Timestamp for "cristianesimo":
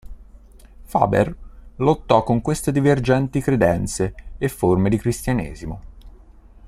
4.97-5.81